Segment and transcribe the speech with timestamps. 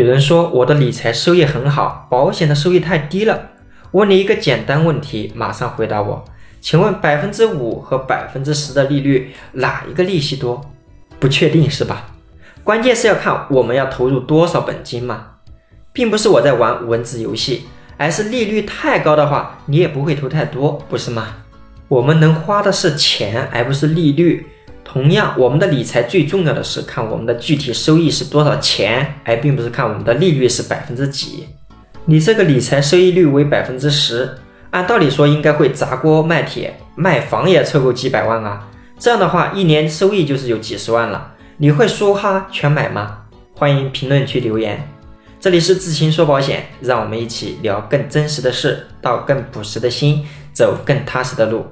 [0.00, 3.50] 有人说我的理财收益很好，保险的收益太低了。
[3.90, 6.24] 问你一个简单问题，马上回答我。
[6.58, 10.58] 请问百分之五和百分之十的利率哪一个利息多？
[11.18, 12.06] 不确定是吧？
[12.64, 15.32] 关键是要看我们要投入多少本金嘛，
[15.92, 17.66] 并不是我在玩文字游戏，
[17.98, 21.26] 而是利率太高的话，你也不会投太多，不是吗？
[21.88, 24.46] 我们能花的是钱，而不是利率。
[24.92, 31.46] 同样，我们的理财最重要的是看我们的具体收益是多少钱，而并不是看我们的利率是百分之几。
[32.06, 34.28] 你这个理财收益率为百分之十，
[34.70, 38.68] 按道理说应该会砸锅卖铁，卖房也凑够几百万啊！
[38.98, 41.34] 这样的话，一年收益就是有几十万了。
[41.58, 43.18] 你会梭哈全买吗？
[43.54, 44.88] 欢迎评论区留言。
[45.38, 51.64] 这里是智行说保险，让我们一起聊更真实的事，道更朴实的心，走更踏实的路。